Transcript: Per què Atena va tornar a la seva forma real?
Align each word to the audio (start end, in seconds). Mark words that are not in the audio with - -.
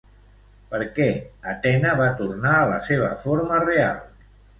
Per 0.69 0.77
què 0.95 1.09
Atena 1.51 1.91
va 1.99 2.07
tornar 2.21 2.53
a 2.61 2.65
la 2.71 2.79
seva 2.87 3.11
forma 3.25 3.61
real? 3.67 4.01